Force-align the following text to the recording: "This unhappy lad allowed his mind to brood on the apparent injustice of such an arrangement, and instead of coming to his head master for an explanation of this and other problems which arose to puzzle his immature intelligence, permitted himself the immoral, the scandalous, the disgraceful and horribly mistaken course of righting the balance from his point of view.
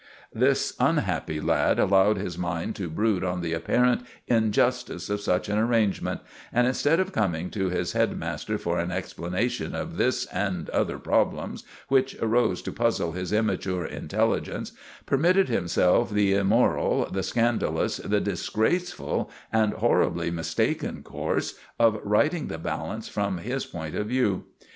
"This 0.33 0.73
unhappy 0.79 1.39
lad 1.39 1.77
allowed 1.77 2.17
his 2.17 2.35
mind 2.35 2.75
to 2.77 2.89
brood 2.89 3.23
on 3.23 3.41
the 3.41 3.53
apparent 3.53 4.01
injustice 4.25 5.11
of 5.11 5.21
such 5.21 5.47
an 5.47 5.59
arrangement, 5.59 6.21
and 6.51 6.65
instead 6.65 6.99
of 6.99 7.11
coming 7.11 7.51
to 7.51 7.69
his 7.69 7.91
head 7.91 8.17
master 8.17 8.57
for 8.57 8.79
an 8.79 8.89
explanation 8.89 9.75
of 9.75 9.97
this 9.97 10.25
and 10.33 10.71
other 10.71 10.97
problems 10.97 11.63
which 11.87 12.17
arose 12.19 12.63
to 12.63 12.71
puzzle 12.71 13.11
his 13.11 13.31
immature 13.31 13.85
intelligence, 13.85 14.71
permitted 15.05 15.49
himself 15.49 16.09
the 16.09 16.33
immoral, 16.33 17.07
the 17.11 17.21
scandalous, 17.21 17.97
the 17.97 18.19
disgraceful 18.19 19.29
and 19.53 19.73
horribly 19.73 20.31
mistaken 20.31 21.03
course 21.03 21.59
of 21.77 21.99
righting 22.03 22.47
the 22.47 22.57
balance 22.57 23.07
from 23.07 23.37
his 23.37 23.67
point 23.67 23.93
of 23.93 24.07
view. 24.07 24.45